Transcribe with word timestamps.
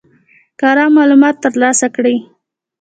کره 0.59 0.85
معلومات 0.97 1.35
ترلاسه 1.45 1.87
کړي. 1.95 2.15